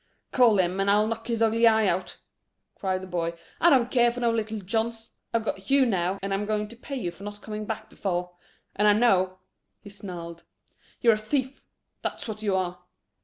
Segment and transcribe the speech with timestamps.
[0.31, 2.17] "Call him, and I'll knock his ugly old eye out,"
[2.73, 3.35] cried the boy.
[3.59, 5.13] "I don't care for no Little Johns.
[5.31, 8.35] I've got you now, and I'm going to pay you for not coming back before.
[8.75, 9.37] And I know,"
[9.79, 10.43] he snarled,
[11.01, 11.61] "you're a thief;
[12.01, 12.79] that's what you are."